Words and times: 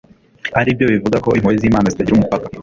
aribyo 0.59 0.85
bivuga 0.93 1.17
ko 1.25 1.29
impuhwe 1.37 1.55
z'imana 1.61 1.91
zitagira 1.91 2.15
umupaka 2.17 2.47